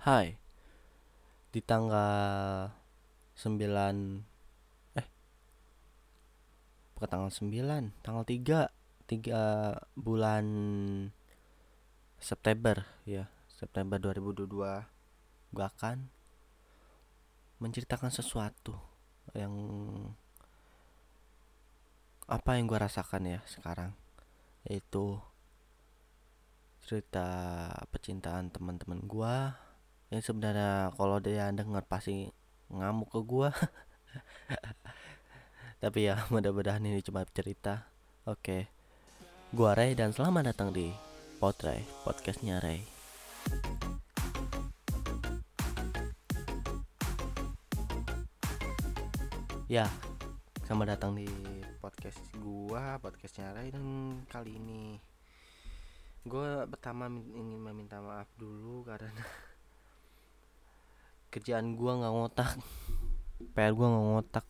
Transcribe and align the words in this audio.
Hai. 0.00 0.32
Di 1.52 1.60
tanggal 1.60 2.72
9 3.36 4.96
Eh 4.96 5.06
Bukan 6.96 7.04
tanggal 7.04 7.28
9 7.28 8.00
Tanggal 8.00 8.24
3 8.24 8.72
3 9.04 10.00
bulan 10.00 10.46
September 12.16 12.80
ya 13.04 13.28
September 13.52 14.00
2022 14.00 14.48
Gue 15.52 15.66
akan 15.68 16.08
Menceritakan 17.60 18.08
sesuatu 18.08 18.80
Yang 19.36 19.52
Apa 22.24 22.56
yang 22.56 22.72
gue 22.72 22.80
rasakan 22.80 23.36
ya 23.36 23.44
sekarang 23.44 23.92
Yaitu 24.64 25.20
cerita 26.88 27.68
percintaan 27.92 28.48
teman-teman 28.48 29.04
gua 29.04 29.69
yang 30.10 30.22
sebenarnya 30.26 30.90
kalau 30.98 31.22
dia 31.22 31.54
denger 31.54 31.86
pasti 31.86 32.26
ngamuk 32.66 33.14
ke 33.14 33.20
gua. 33.22 33.54
Tapi 35.82 36.10
ya 36.10 36.26
mudah-mudahan 36.34 36.82
ini 36.82 36.98
cuma 36.98 37.22
cerita. 37.30 37.86
Oke. 38.26 38.66
Gua 39.54 39.78
Ray 39.78 39.94
dan 39.94 40.10
selamat 40.10 40.50
datang 40.50 40.74
di 40.74 40.90
Potray 41.38 41.86
podcastnya 42.02 42.58
Ray. 42.58 42.82
Ya 49.70 49.86
selamat 50.66 50.98
datang 50.98 51.14
di 51.14 51.30
podcast 51.78 52.18
gua 52.42 52.98
podcastnya 52.98 53.54
Ray. 53.54 53.70
Dan 53.70 53.86
kali 54.26 54.58
ini 54.58 54.98
gue 56.20 56.68
pertama 56.68 57.08
ingin 57.08 57.62
meminta 57.64 57.96
maaf 58.02 58.28
dulu 58.36 58.84
karena 58.84 59.08
kerjaan 61.30 61.78
gue 61.78 61.92
nggak 61.94 62.12
ngotak 62.14 62.50
PR 63.54 63.72
gue 63.72 63.86
nggak 63.86 64.06
ngotak. 64.12 64.46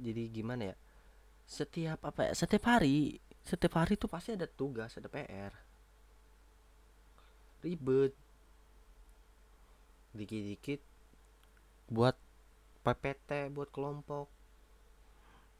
Jadi 0.00 0.22
gimana 0.32 0.62
ya? 0.72 0.76
Setiap 1.44 2.00
apa 2.06 2.30
ya? 2.30 2.32
Setiap 2.32 2.64
hari 2.70 3.18
setiap 3.40 3.80
hari 3.80 3.96
tuh 3.96 4.06
pasti 4.06 4.36
ada 4.36 4.46
tugas 4.46 4.94
ada 4.94 5.08
PR 5.10 5.52
ribet. 7.60 8.12
Dikit-dikit 10.16 10.80
buat 11.90 12.16
PPT 12.82 13.52
buat 13.52 13.68
kelompok. 13.70 14.26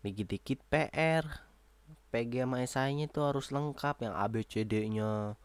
Dikit-dikit 0.00 0.64
PR 0.72 1.24
PG 2.10 2.32
sama 2.42 2.56
esainya 2.64 3.06
itu 3.06 3.20
harus 3.22 3.54
lengkap 3.54 4.02
yang 4.02 4.14
ABCD-nya 4.16 5.38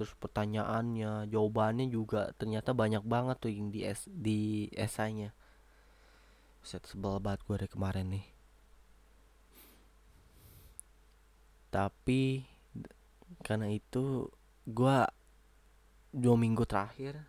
terus 0.00 0.16
pertanyaannya 0.16 1.28
jawabannya 1.28 1.92
juga 1.92 2.32
ternyata 2.40 2.72
banyak 2.72 3.04
banget 3.04 3.36
tuh 3.36 3.52
yang 3.52 3.68
di 3.68 3.84
es 3.84 4.08
di 4.08 4.64
esainya 4.72 5.36
set 6.64 6.88
sebel 6.88 7.20
banget 7.20 7.44
gue 7.44 7.56
dari 7.60 7.68
kemarin 7.68 8.06
nih. 8.16 8.26
Tapi 11.68 12.48
karena 13.44 13.68
itu 13.68 14.24
gue 14.64 14.96
dua 16.16 16.36
minggu 16.40 16.64
terakhir 16.64 17.20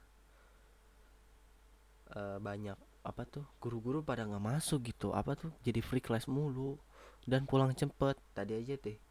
uh, 2.16 2.40
banyak 2.40 2.80
apa 3.04 3.22
tuh 3.28 3.44
guru-guru 3.60 4.00
pada 4.00 4.24
nggak 4.24 4.48
masuk 4.48 4.96
gitu. 4.96 5.12
Apa 5.12 5.36
tuh 5.36 5.52
jadi 5.60 5.84
free 5.84 6.00
class 6.00 6.24
mulu. 6.32 6.80
Dan 7.28 7.44
pulang 7.46 7.76
cepet. 7.76 8.16
Tadi 8.32 8.56
aja 8.56 8.80
deh 8.80 9.11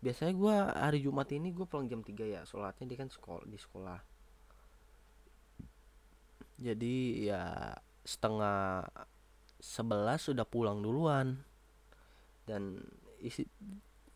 biasanya 0.00 0.32
gue 0.32 0.56
hari 0.80 0.98
Jumat 1.04 1.28
ini 1.28 1.52
gue 1.52 1.68
pulang 1.68 1.84
jam 1.84 2.00
3 2.00 2.16
ya 2.24 2.40
sholatnya 2.48 2.88
dia 2.88 2.98
kan 3.04 3.12
sekolah 3.12 3.44
di 3.44 3.58
sekolah. 3.60 4.00
Jadi 6.60 7.28
ya 7.28 7.76
setengah 8.04 8.84
sebelas 9.60 10.24
sudah 10.24 10.48
pulang 10.48 10.80
duluan. 10.80 11.44
Dan 12.48 12.80
is 13.20 13.44
it, 13.44 13.48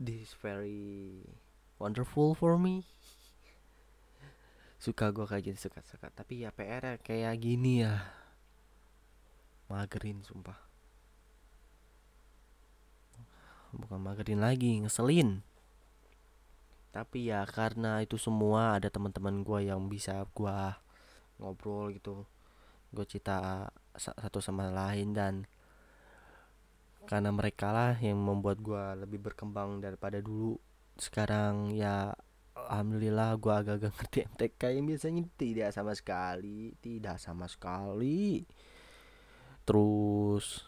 this 0.01 0.29
is 0.29 0.33
very 0.41 1.21
wonderful 1.77 2.33
for 2.33 2.57
me. 2.57 2.89
Suka 4.85 5.13
gue 5.13 5.29
kayak 5.29 5.53
gitu 5.53 5.69
suka 5.69 5.81
suka 5.85 6.09
tapi 6.13 6.45
ya 6.45 6.51
PR 6.53 6.97
kayak 7.01 7.37
gini 7.41 7.85
ya. 7.85 8.09
Magerin 9.69 10.25
sumpah. 10.25 10.61
Bukan 13.73 14.01
magerin 14.01 14.41
lagi 14.45 14.81
ngeselin 14.81 15.45
tapi 16.95 17.27
ya 17.27 17.43
karena 17.43 17.99
itu 18.07 18.15
semua 18.15 18.79
ada 18.79 18.87
teman-teman 18.87 19.43
gue 19.43 19.67
yang 19.67 19.91
bisa 19.91 20.23
gue 20.31 20.59
ngobrol 21.43 21.91
gitu. 21.91 22.23
Gue 22.95 23.03
cerita 23.03 23.67
satu 23.99 24.39
sama 24.39 24.71
lain 24.71 25.11
dan 25.11 25.35
karena 27.11 27.35
mereka 27.35 27.75
lah 27.75 27.99
yang 27.99 28.23
membuat 28.23 28.63
gue 28.63 28.85
lebih 29.03 29.19
berkembang 29.27 29.83
daripada 29.83 30.23
dulu. 30.23 30.55
Sekarang 30.95 31.75
ya 31.75 32.15
alhamdulillah 32.55 33.43
gue 33.43 33.51
agak-agak 33.59 33.93
ngerti 33.99 34.19
MTK 34.31 34.61
yang 34.79 34.87
biasanya 34.87 35.23
tidak 35.35 35.71
sama 35.75 35.99
sekali 35.99 36.79
tidak 36.79 37.19
sama 37.19 37.51
sekali. 37.51 38.47
Terus 39.67 40.63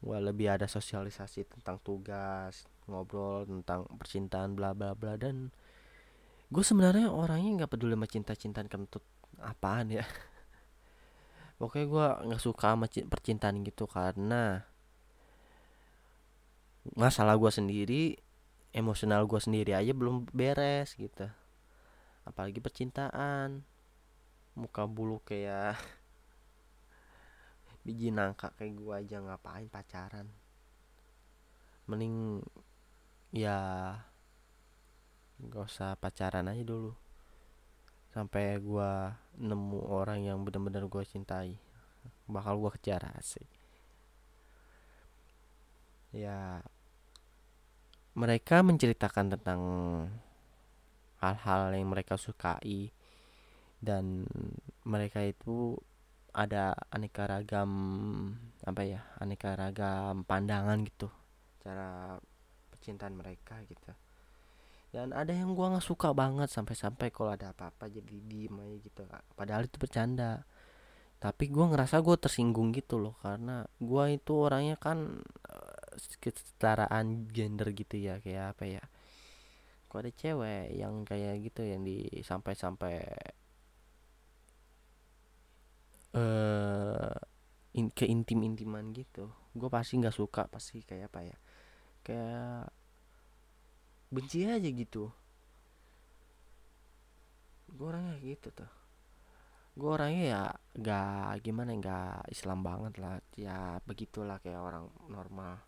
gue 0.00 0.16
lebih 0.24 0.56
ada 0.56 0.64
sosialisasi 0.64 1.44
tentang 1.44 1.76
tugas 1.84 2.64
ngobrol 2.90 3.46
tentang 3.46 3.86
percintaan 3.94 4.58
bla 4.58 4.74
bla 4.74 4.98
bla 4.98 5.14
dan 5.14 5.54
gue 6.50 6.64
sebenarnya 6.66 7.14
orangnya 7.14 7.62
nggak 7.62 7.70
peduli 7.70 7.94
sama 7.94 8.10
cinta 8.10 8.34
cintaan 8.34 8.66
kentut 8.66 9.06
apaan 9.38 9.94
ya. 9.94 10.02
Pokoknya 11.62 11.86
gue 11.86 12.06
nggak 12.30 12.42
suka 12.42 12.74
sama 12.74 12.90
percintaan 12.90 13.62
gitu 13.62 13.86
karena 13.86 14.66
masalah 16.96 17.36
gue 17.36 17.50
sendiri 17.52 18.02
emosional 18.74 19.26
gue 19.26 19.38
sendiri 19.38 19.78
aja 19.78 19.94
belum 19.94 20.26
beres 20.34 20.98
gitu. 20.98 21.30
Apalagi 22.26 22.58
percintaan 22.58 23.62
muka 24.58 24.90
bulu 24.90 25.22
kayak 25.22 25.78
biji 27.86 28.10
nangka 28.10 28.50
kayak 28.58 28.74
gue 28.74 28.94
aja 28.94 29.16
ngapain 29.22 29.70
pacaran. 29.70 30.26
Mending 31.86 32.42
ya 33.30 33.58
gak 35.40 35.66
usah 35.66 35.96
pacaran 35.96 36.50
aja 36.50 36.62
dulu. 36.66 36.92
Sampai 38.10 38.58
gue 38.58 38.92
nemu 39.38 39.80
orang 39.86 40.26
yang 40.26 40.42
benar-benar 40.42 40.90
gue 40.90 41.02
cintai 41.06 41.54
bakal 42.26 42.58
gue 42.58 42.70
kejar 42.78 43.14
asik. 43.14 43.46
Ya 46.10 46.66
mereka 48.18 48.66
menceritakan 48.66 49.38
tentang 49.38 49.60
hal-hal 51.22 51.70
yang 51.70 51.86
mereka 51.86 52.18
sukai 52.18 52.90
dan 53.78 54.26
mereka 54.82 55.22
itu 55.22 55.78
ada 56.30 56.74
aneka 56.90 57.26
ragam 57.26 57.70
apa 58.66 58.82
ya 58.86 59.00
aneka 59.22 59.54
ragam 59.54 60.26
pandangan 60.26 60.82
gitu. 60.82 61.06
Cara 61.62 62.18
percintaan 62.90 63.14
mereka 63.14 63.62
gitu. 63.70 63.94
Dan 64.90 65.14
ada 65.14 65.30
yang 65.30 65.54
gua 65.54 65.70
nggak 65.70 65.86
suka 65.86 66.10
banget 66.10 66.50
sampai-sampai 66.50 67.14
kalau 67.14 67.30
ada 67.30 67.54
apa-apa 67.54 67.86
jadi 67.86 68.18
diem 68.26 68.50
aja 68.58 68.76
gitu 68.82 69.06
padahal 69.38 69.70
itu 69.70 69.78
bercanda. 69.78 70.42
Tapi 71.22 71.46
gua 71.46 71.70
ngerasa 71.70 72.02
gua 72.02 72.18
tersinggung 72.18 72.74
gitu 72.74 72.98
loh 72.98 73.14
karena 73.22 73.62
gua 73.78 74.10
itu 74.10 74.34
orangnya 74.34 74.74
kan 74.74 75.22
uh, 75.46 75.94
kesetaraan 76.18 77.30
gender 77.30 77.70
gitu 77.70 77.94
ya 77.94 78.18
kayak 78.18 78.58
apa 78.58 78.64
ya. 78.66 78.82
Kok 79.86 79.98
ada 80.02 80.10
cewek 80.10 80.74
yang 80.74 81.06
kayak 81.06 81.38
gitu 81.46 81.62
yang 81.62 81.86
di 81.86 82.10
sampai-sampai 82.26 82.98
uh, 86.18 87.14
in, 87.78 87.94
intim 87.94 88.42
intiman 88.42 88.90
gitu. 88.90 89.30
Gue 89.54 89.66
pasti 89.66 89.98
nggak 89.98 90.14
suka 90.14 90.46
pasti 90.46 90.82
kayak 90.82 91.10
apa 91.10 91.20
ya. 91.26 91.38
Kayak 92.06 92.70
benci 94.10 94.42
aja 94.42 94.66
gitu. 94.66 95.06
Gue 97.70 97.86
orangnya 97.94 98.18
gitu 98.18 98.50
tuh. 98.50 98.70
Gue 99.78 99.90
orangnya 99.94 100.24
ya 100.26 100.42
gak 100.74 101.46
gimana 101.46 101.70
nggak 101.78 102.34
Islam 102.34 102.66
banget 102.66 102.98
lah. 102.98 103.22
Ya 103.38 103.78
begitulah 103.86 104.42
kayak 104.42 104.58
orang 104.58 104.90
normal. 105.06 105.62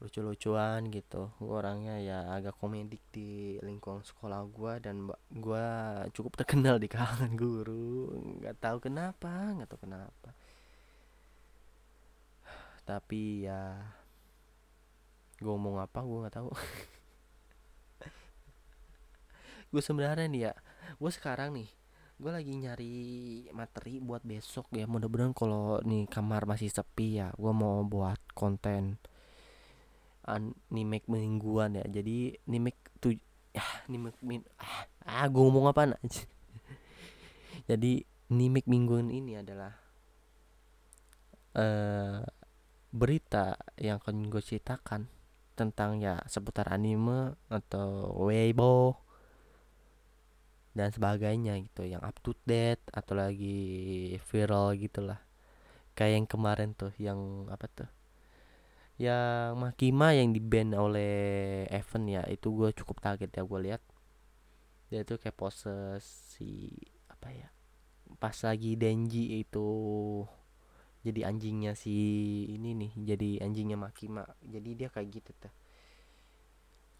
Lucu-lucuan 0.00 0.88
gitu. 0.88 1.28
Gue 1.36 1.54
orangnya 1.60 2.00
ya 2.00 2.18
agak 2.32 2.56
komedik 2.56 3.04
di 3.12 3.60
lingkungan 3.60 4.00
sekolah 4.00 4.40
gue 4.48 4.72
dan 4.80 5.04
gue 5.28 5.66
cukup 6.16 6.40
terkenal 6.40 6.80
di 6.80 6.88
kalangan 6.88 7.36
guru. 7.36 8.16
Nggak 8.40 8.56
tahu 8.64 8.78
kenapa 8.80 9.60
nggak 9.60 9.68
tahu 9.68 9.80
kenapa. 9.84 10.28
Tapi 12.88 13.44
ya 13.44 13.76
gue 15.40 15.48
ngomong 15.48 15.80
apa 15.80 16.00
gue 16.04 16.18
nggak 16.20 16.36
tahu 16.36 16.48
gue 19.70 19.82
sebenarnya 19.82 20.26
nih 20.26 20.42
ya 20.50 20.52
gue 20.98 21.10
sekarang 21.10 21.54
nih 21.54 21.70
gue 22.20 22.28
lagi 22.28 22.52
nyari 22.52 22.96
materi 23.56 23.96
buat 23.96 24.20
besok 24.20 24.68
ya. 24.76 24.84
Mudah-mudahan 24.84 25.32
kalau 25.32 25.80
nih 25.80 26.04
kamar 26.04 26.44
masih 26.44 26.68
sepi 26.68 27.16
ya 27.16 27.32
gue 27.32 27.52
mau 27.56 27.80
buat 27.80 28.20
konten 28.36 29.00
anime 30.28 31.00
mingguan 31.08 31.80
ya. 31.80 31.84
Jadi 31.88 32.36
anime 32.44 32.76
tuh 33.00 33.16
ya 33.50 33.64
anime 33.88 34.14
min 34.22 34.44
ah, 34.60 34.86
ah 35.02 35.26
gue 35.26 35.42
ngomong 35.42 35.70
apa 35.70 35.98
aja 35.98 36.22
jadi 37.70 38.06
anime 38.30 38.62
mingguan 38.66 39.10
ini 39.10 39.42
adalah 39.42 39.74
uh, 41.58 42.22
berita 42.94 43.58
yang 43.74 43.98
akan 43.98 44.30
gue 44.30 44.42
ceritakan 44.42 45.10
tentang 45.58 45.98
ya 45.98 46.22
seputar 46.30 46.70
anime 46.70 47.34
atau 47.50 48.14
weibo 48.22 49.02
dan 50.70 50.94
sebagainya 50.94 51.58
gitu 51.66 51.82
yang 51.82 52.02
up 52.02 52.14
to 52.22 52.30
date 52.46 52.82
atau 52.94 53.18
lagi 53.18 54.14
viral 54.30 54.78
gitulah. 54.78 55.18
Kayak 55.98 56.12
yang 56.22 56.26
kemarin 56.30 56.70
tuh 56.78 56.94
yang 56.96 57.50
apa 57.50 57.66
tuh? 57.66 57.90
Yang 59.00 59.56
Makima 59.58 60.12
yang 60.14 60.30
di 60.30 60.40
band 60.40 60.76
oleh 60.76 61.64
Evan 61.72 62.04
ya 62.06 62.22
itu 62.30 62.52
gue 62.54 62.70
cukup 62.76 63.02
kaget 63.02 63.30
ya 63.34 63.42
gue 63.42 63.60
lihat. 63.66 63.82
Dia 64.90 65.02
tuh 65.02 65.18
kayak 65.18 65.38
pose 65.38 65.98
si 66.02 66.70
apa 67.10 67.30
ya 67.30 67.48
pas 68.18 68.34
lagi 68.42 68.74
Denji 68.74 69.38
itu 69.38 69.68
jadi 71.00 71.30
anjingnya 71.30 71.78
si 71.78 71.94
ini 72.50 72.74
nih 72.76 72.92
jadi 73.14 73.30
anjingnya 73.46 73.78
Makima 73.78 74.26
jadi 74.42 74.70
dia 74.76 74.88
kayak 74.92 75.08
gitu 75.20 75.30
tuh. 75.38 75.52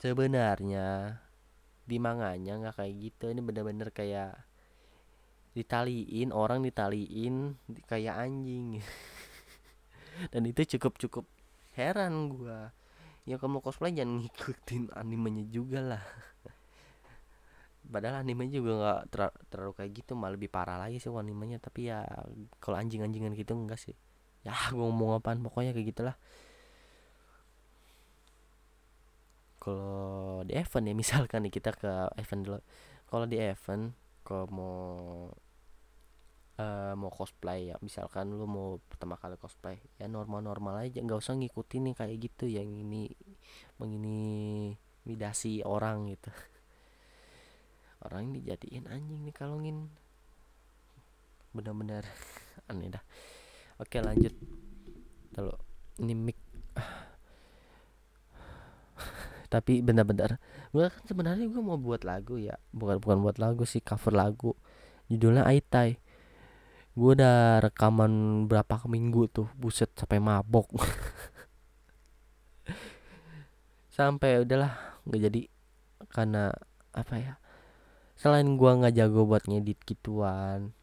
Sebenarnya 0.00 1.20
di 1.90 1.98
manganya 1.98 2.54
nggak 2.62 2.78
kayak 2.78 2.94
gitu. 3.02 3.34
Ini 3.34 3.42
bener-bener 3.42 3.90
kayak 3.90 4.38
ditaliin 5.50 6.31
orang 6.31 6.62
ditaliin 6.62 7.58
kayak 7.90 8.14
anjing. 8.14 8.78
Dan 10.32 10.46
itu 10.46 10.78
cukup 10.78 10.94
cukup 11.02 11.25
heran 11.75 12.31
gua. 12.31 12.70
Ya 13.26 13.37
kamu 13.37 13.58
cosplay 13.58 13.90
jangan 13.90 14.22
ngikutin 14.22 14.94
animenya 14.94 15.44
juga 15.50 15.82
lah. 15.82 16.04
Padahal 17.92 18.22
animenya 18.22 18.62
juga 18.62 18.72
nggak 18.78 19.00
ter 19.10 19.20
terlalu 19.50 19.72
kayak 19.75 19.90
gitu 19.98 20.12
malah 20.14 20.38
lebih 20.38 20.46
parah 20.46 20.78
lagi 20.78 21.02
sih 21.02 21.10
animenya. 21.10 21.58
Tapi 21.58 21.90
ya 21.90 22.06
kalau 22.62 22.78
anjing-anjingan 22.78 23.34
gitu 23.34 23.58
enggak 23.58 23.82
sih. 23.82 23.98
Ya 24.46 24.54
gua 24.70 24.87
ngomong 24.87 25.19
apaan 25.19 25.42
pokoknya 25.42 25.75
kayak 25.75 25.88
gitulah 25.90 26.16
kalau 29.60 30.42
di 30.48 30.56
event 30.56 30.84
ya 30.88 30.94
misalkan 31.04 31.44
nih 31.44 31.52
kita 31.52 31.70
ke 31.76 31.92
event 32.16 32.42
dulu. 32.48 32.60
Kalau 33.06 33.26
di 33.28 33.36
event 33.36 33.92
kalau 34.24 34.46
mau 34.48 34.78
uh, 36.60 36.94
mau 36.96 37.10
cosplay 37.12 37.72
ya 37.72 37.76
misalkan 37.84 38.32
lu 38.32 38.46
mau 38.48 38.78
pertama 38.88 39.16
kali 39.20 39.36
cosplay 39.40 39.76
ya 39.96 40.06
normal-normal 40.06 40.86
aja 40.86 41.00
nggak 41.02 41.18
usah 41.18 41.34
ngikutin 41.36 41.90
nih 41.90 41.94
kayak 41.96 42.16
gitu 42.20 42.44
yang 42.46 42.68
ini 42.68 43.10
mengini 43.76 44.20
midasi 45.04 45.60
orang 45.64 46.12
gitu. 46.12 46.30
Orang 48.04 48.32
ini 48.32 48.40
jadiin 48.40 48.88
anjing 48.88 49.20
nih 49.28 49.34
kalungin 49.36 49.92
benar-benar 51.52 52.04
aneh 52.70 52.88
dah. 52.88 53.04
Oke 53.76 54.00
lanjut. 54.00 54.32
Dulu 55.36 55.52
ini 56.00 56.14
mic 56.16 56.50
tapi 59.50 59.82
benar-benar 59.82 60.38
gue 60.70 60.87
kan 60.87 61.02
sebenarnya 61.05 61.50
gue 61.50 61.62
mau 61.62 61.76
buat 61.76 62.06
lagu 62.06 62.38
ya. 62.38 62.56
Bukan 62.70 63.02
bukan 63.02 63.19
buat 63.26 63.37
lagu 63.43 63.67
sih 63.67 63.82
cover 63.82 64.14
lagu. 64.14 64.55
Judulnya 65.11 65.44
Aitai 65.44 65.99
gue 66.91 67.11
udah 67.17 67.62
rekaman 67.62 68.44
berapa 68.50 68.82
minggu 68.87 69.31
tuh 69.31 69.49
buset 69.58 69.91
sampai 69.99 70.19
mabok. 70.23 70.70
Sampai 74.00 74.41
udahlah 74.41 74.73
nggak 75.06 75.20
jadi. 75.29 75.43
Karena 76.08 76.50
apa 76.94 77.14
ya 77.20 77.35
selain 78.20 78.61
gue 78.61 78.69
nggak 78.69 79.00
jago 79.00 79.25
buat 79.25 79.49
ngedit 79.49 79.81
gituan 79.88 80.76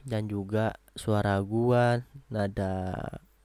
dan 0.00 0.32
juga 0.32 0.80
suara 0.96 1.36
gue 1.44 2.00
nada 2.32 2.72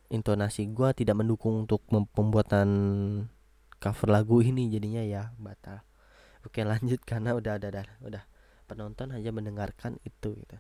intonasi 0.08 0.72
gue 0.72 0.96
tidak 0.96 1.20
mendukung 1.20 1.68
untuk 1.68 1.84
pembuatan 2.16 2.70
cover 3.80 4.10
lagu 4.10 4.42
ini 4.42 4.72
jadinya 4.72 5.04
ya 5.04 5.32
batal. 5.38 5.84
Oke 6.46 6.62
lanjut 6.62 7.02
karena 7.02 7.34
udah 7.34 7.58
ada 7.58 7.68
udah, 7.70 7.86
udah. 8.06 8.24
Penonton 8.66 9.14
hanya 9.14 9.30
mendengarkan 9.30 10.02
itu 10.06 10.34
gitu. 10.34 10.58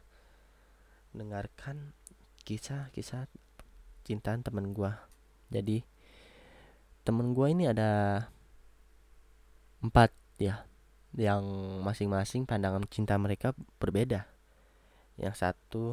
Mendengarkan 1.13 1.93
kisah-kisah 2.45 3.25
cintaan 4.05 4.45
temen 4.45 4.73
gua. 4.73 5.09
Jadi 5.49 5.81
temen 7.05 7.33
gua 7.33 7.49
ini 7.49 7.69
ada 7.69 8.25
empat 9.81 10.13
ya 10.37 10.65
yang 11.15 11.45
masing-masing 11.81 12.45
pandangan 12.45 12.85
cinta 12.89 13.17
mereka 13.17 13.57
berbeda. 13.81 14.29
Yang 15.17 15.35
satu 15.41 15.85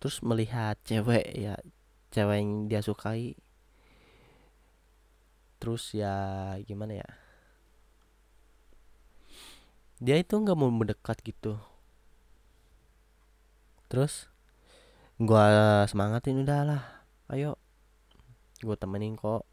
terus 0.00 0.24
melihat 0.24 0.80
cewek 0.84 1.28
ya 1.36 1.60
cewek 2.10 2.36
yang 2.40 2.50
dia 2.66 2.80
sukai 2.80 3.36
terus 5.60 5.92
ya 5.92 6.56
gimana 6.64 7.04
ya? 7.04 7.08
Dia 10.00 10.16
itu 10.16 10.32
nggak 10.32 10.56
mau 10.56 10.72
mendekat 10.72 11.20
gitu. 11.20 11.60
Terus 13.92 14.32
gua 15.20 15.84
semangatin 15.84 16.40
udahlah 16.40 17.04
ayo. 17.28 17.60
Gue 18.64 18.76
temenin 18.80 19.20
kok. 19.20 19.44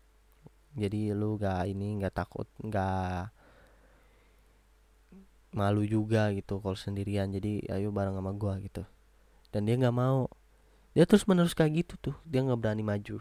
Jadi 0.77 1.11
lu 1.11 1.35
gak 1.35 1.67
ini 1.67 1.99
nggak 1.99 2.15
takut 2.15 2.47
nggak 2.63 3.33
malu 5.51 5.83
juga 5.83 6.31
gitu 6.31 6.63
kalau 6.63 6.79
sendirian. 6.79 7.27
Jadi 7.35 7.67
ayo 7.67 7.91
bareng 7.91 8.15
sama 8.15 8.31
gua 8.31 8.55
gitu. 8.63 8.87
Dan 9.51 9.67
dia 9.67 9.75
nggak 9.75 9.95
mau. 9.95 10.31
Dia 10.95 11.03
terus 11.03 11.27
menerus 11.27 11.51
kayak 11.51 11.83
gitu 11.83 11.93
tuh. 11.99 12.15
Dia 12.23 12.39
nggak 12.47 12.59
berani 12.63 12.87
maju. 12.87 13.19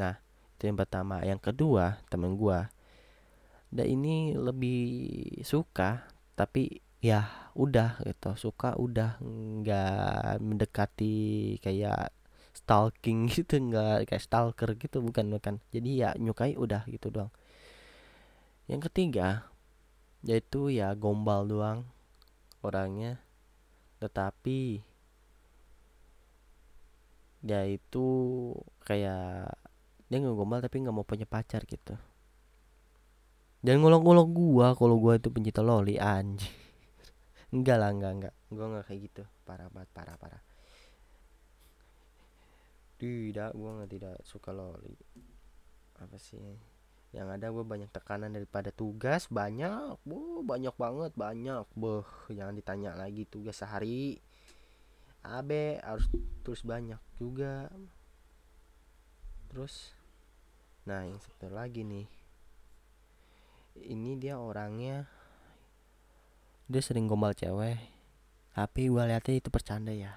Nah 0.00 0.16
itu 0.58 0.66
yang 0.66 0.74
pertama. 0.74 1.22
Yang 1.22 1.40
kedua 1.54 2.02
temen 2.10 2.34
gua. 2.34 2.66
Dan 3.70 3.86
ini 3.94 4.34
lebih 4.34 4.82
suka 5.46 6.02
tapi 6.34 6.82
ya 6.98 7.30
udah 7.54 8.02
gitu. 8.02 8.34
Suka 8.34 8.74
udah 8.74 9.22
nggak 9.22 10.42
mendekati 10.42 11.56
kayak 11.62 12.10
stalking 12.50 13.30
gitu 13.38 13.62
nggak 13.70 14.10
kayak 14.10 14.18
stalker 14.26 14.74
gitu 14.74 14.98
bukan 14.98 15.30
bukan. 15.30 15.54
Jadi 15.70 16.02
ya 16.02 16.10
nyukai 16.18 16.58
udah 16.58 16.82
gitu 16.90 17.14
doang. 17.14 17.30
Yang 18.66 18.90
ketiga 18.90 19.46
yaitu 20.26 20.74
ya 20.74 20.90
gombal 20.98 21.46
doang 21.46 21.86
orangnya. 22.66 23.22
Tetapi 24.02 24.82
dia 27.38 27.62
itu 27.70 28.06
kayak 28.82 29.67
dia 30.08 30.24
gombal 30.24 30.64
tapi 30.64 30.80
nggak 30.80 30.96
mau 30.96 31.04
punya 31.04 31.28
pacar 31.28 31.68
gitu. 31.68 31.96
Dan 33.60 33.84
ngolok-ngolok 33.84 34.28
gua 34.32 34.66
kalau 34.72 34.96
gua 34.96 35.20
itu 35.20 35.28
pencinta 35.28 35.60
loli 35.60 36.00
anj 36.00 36.48
enggak 37.54 37.76
lah 37.76 37.92
enggak 37.92 38.12
enggak. 38.16 38.34
Gua 38.48 38.66
nggak 38.72 38.84
kayak 38.88 39.00
gitu. 39.12 39.22
Parah 39.44 39.68
banget 39.68 39.90
parah 39.92 40.16
parah. 40.16 40.42
Tidak 42.96 43.50
gua 43.52 43.70
nggak 43.78 43.90
tidak 43.92 44.16
suka 44.24 44.50
loli. 44.56 44.96
Apa 46.00 46.16
sih? 46.16 46.40
Yang 47.08 47.28
ada 47.40 47.46
gue 47.48 47.64
banyak 47.64 47.88
tekanan 47.88 48.36
daripada 48.36 48.68
tugas. 48.68 49.32
Banyak 49.32 49.96
bu 50.04 50.44
banyak 50.44 50.74
banget 50.76 51.12
banyak. 51.16 51.64
Boh 51.72 52.04
jangan 52.28 52.52
ditanya 52.52 52.92
lagi 52.94 53.24
tugas 53.24 53.56
sehari. 53.56 54.20
AB 55.24 55.80
harus 55.80 56.06
terus 56.44 56.62
banyak 56.62 57.00
juga. 57.16 57.72
Terus 59.48 59.97
nah 60.88 61.04
yang 61.04 61.20
satu 61.20 61.52
lagi 61.52 61.84
nih. 61.84 62.08
Ini 63.76 64.16
dia 64.16 64.40
orangnya. 64.40 65.04
Dia 66.64 66.80
sering 66.80 67.04
gombal 67.04 67.36
cewek. 67.36 67.76
Tapi 68.56 68.88
gue 68.88 69.04
liatnya 69.04 69.36
itu 69.36 69.52
bercanda 69.52 69.92
ya. 69.92 70.16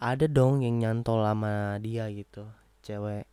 Ada 0.00 0.24
dong 0.32 0.64
yang 0.64 0.80
nyantol 0.80 1.20
sama 1.28 1.76
dia 1.84 2.08
gitu 2.08 2.48
cewek. 2.80 3.28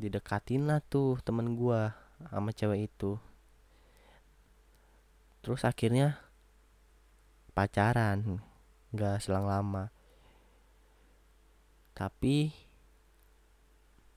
Didekatin 0.00 0.64
lah 0.64 0.80
tuh 0.80 1.20
temen 1.20 1.52
gue 1.52 1.92
sama 2.32 2.50
cewek 2.56 2.88
itu. 2.88 3.20
Terus 5.44 5.68
akhirnya 5.68 6.16
pacaran 7.52 8.40
nggak 8.96 9.20
selang 9.20 9.44
lama. 9.44 9.92
Tapi 11.92 12.61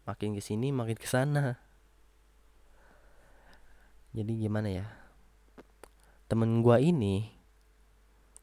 makin 0.05 0.37
ke 0.37 0.41
sini 0.41 0.69
makin 0.69 0.97
ke 0.97 1.09
sana 1.09 1.65
jadi 4.15 4.31
gimana 4.47 4.71
ya? 4.71 4.87
Temen 6.31 6.63
gua 6.63 6.79
ini 6.79 7.35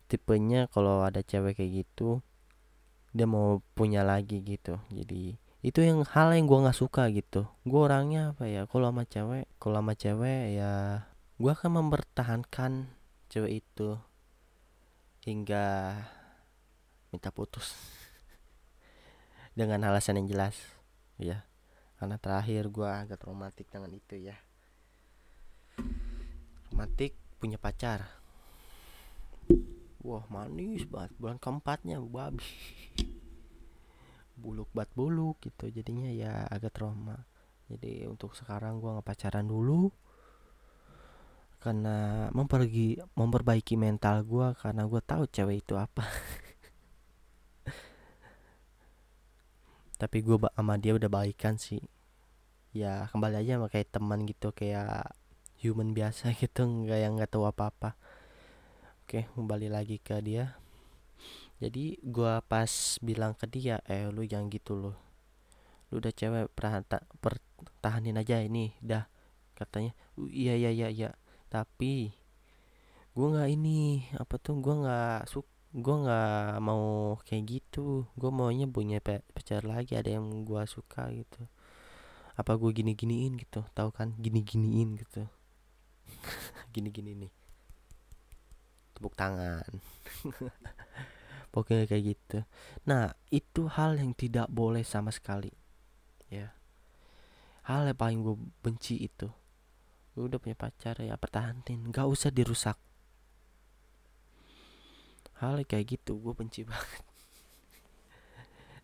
tipenya 0.04 0.69
kalau 0.69 1.00
ada 1.00 1.25
cewek 1.25 1.57
kayak 1.57 1.88
gitu 1.88 2.21
dia 3.16 3.25
mau 3.25 3.64
punya 3.73 4.04
lagi 4.04 4.45
gitu. 4.45 4.76
Jadi 4.92 5.40
itu 5.64 5.81
yang 5.81 6.04
hal 6.04 6.37
yang 6.37 6.45
gua 6.45 6.69
nggak 6.69 6.76
suka 6.76 7.09
gitu. 7.09 7.49
Gua 7.64 7.88
orangnya 7.88 8.37
apa 8.37 8.45
ya 8.52 8.69
kalau 8.69 8.92
sama 8.92 9.09
cewek 9.09 9.49
kalau 9.57 9.81
sama 9.81 9.97
cewek 9.97 10.61
ya 10.61 10.73
gua 11.40 11.57
akan 11.57 11.71
mempertahankan 11.81 12.92
cewek 13.33 13.64
itu 13.64 13.97
hingga 15.25 15.97
minta 17.09 17.33
putus. 17.33 17.73
Dengan 19.57 19.88
alasan 19.88 20.21
yang 20.21 20.28
jelas 20.28 20.57
ya 21.16 21.49
karena 22.03 22.19
terakhir 22.19 22.67
gua 22.67 23.07
agak 23.07 23.23
traumatik 23.23 23.71
dengan 23.71 23.95
itu 23.95 24.19
ya. 24.19 24.35
Traumatik 26.67 27.15
punya 27.39 27.63
pacar. 27.63 28.11
Wah 30.03 30.27
manis 30.27 30.83
banget. 30.83 31.15
Bulan 31.15 31.39
keempatnya 31.39 32.03
babi 32.03 32.43
buluk 34.35 34.67
bat 34.75 34.91
buluk 34.99 35.39
gitu 35.47 35.71
jadinya 35.71 36.11
ya 36.11 36.43
agak 36.51 36.75
trauma. 36.75 37.23
Jadi 37.71 38.11
untuk 38.11 38.35
sekarang 38.35 38.83
gua 38.83 38.99
nggak 38.99 39.07
pacaran 39.07 39.47
dulu. 39.47 39.95
Karena 41.63 42.27
mempergi 42.35 42.99
memperbaiki 43.15 43.79
mental 43.79 44.27
gua 44.27 44.59
karena 44.59 44.91
gua 44.91 44.99
tahu 44.99 45.31
cewek 45.31 45.63
itu 45.63 45.79
apa 45.79 46.03
tapi 50.03 50.19
gue 50.19 50.35
sama 50.35 50.75
dia 50.83 50.99
udah 50.99 51.07
baikan 51.07 51.55
sih. 51.55 51.79
Ya 52.75 53.07
kembali 53.15 53.39
aja 53.39 53.63
sama 53.63 53.71
kayak 53.71 53.95
teman 53.95 54.27
gitu 54.27 54.51
kayak 54.51 55.15
human 55.63 55.95
biasa 55.95 56.35
gitu 56.43 56.67
nggak 56.67 56.99
yang 56.99 57.15
nggak 57.15 57.31
tahu 57.31 57.47
apa 57.47 57.71
apa 57.71 57.91
oke 59.07 59.29
kembali 59.39 59.69
lagi 59.71 60.03
ke 60.03 60.19
dia. 60.25 60.59
Jadi 61.63 62.03
gua 62.03 62.43
pas 62.43 62.99
bilang 62.99 63.39
ke 63.39 63.47
dia 63.47 63.79
eh 63.87 64.11
lu 64.11 64.27
jangan 64.27 64.51
gitu 64.51 64.73
loh. 64.75 64.97
Lu 65.95 66.03
udah 66.03 66.11
cewek 66.11 66.51
pertahanin 67.21 68.19
aja 68.19 68.43
ini 68.43 68.75
dah 68.83 69.07
katanya. 69.55 69.95
Iya 70.19 70.59
iya 70.59 70.71
iya 70.75 70.89
iya. 70.91 71.11
Tapi 71.53 72.11
gua 73.15 73.39
nggak 73.39 73.51
ini 73.53 74.09
apa 74.19 74.35
tuh 74.41 74.59
gua 74.59 74.75
nggak 74.83 75.21
suka 75.31 75.52
gue 75.73 75.97
nggak 76.05 76.61
mau 76.61 77.17
kayak 77.25 77.45
gitu. 77.49 78.05
Gue 78.17 78.31
maunya 78.31 78.69
punya 78.69 79.00
pacar 79.02 79.64
lagi 79.64 79.97
ada 79.97 80.12
yang 80.12 80.45
gue 80.45 80.62
suka 80.69 81.09
gitu. 81.12 81.49
Apa 82.37 82.57
gue 82.61 82.71
gini 82.73 82.93
giniin 82.93 83.41
gitu 83.41 83.64
tahu 83.73 83.93
kan? 83.93 84.12
Gini 84.21 84.45
giniin 84.45 84.97
gitu. 85.00 85.25
Gini 86.73 86.88
gini 86.88 87.12
nih. 87.12 87.33
Tepuk 88.97 89.12
tangan. 89.12 89.69
Pokoknya 91.52 91.85
kayak 91.85 92.17
gitu. 92.17 92.38
Nah 92.88 93.12
itu 93.29 93.69
hal 93.69 94.00
yang 94.00 94.17
tidak 94.17 94.49
boleh 94.49 94.81
sama 94.81 95.12
sekali. 95.12 95.52
Ya. 96.33 96.57
Hal 97.69 97.85
yang 97.85 97.99
paling 98.00 98.25
gue 98.25 98.37
benci 98.64 99.05
itu 99.05 99.29
gue 100.12 100.29
udah 100.29 100.37
punya 100.37 100.52
pacar 100.52 101.00
ya 101.00 101.17
pertahanin 101.17 101.88
gak 101.88 102.05
usah 102.05 102.29
dirusak 102.29 102.76
hal 105.43 105.67
kayak 105.67 105.99
gitu 105.99 106.23
gue 106.23 106.33
benci 106.33 106.63
banget. 106.71 107.03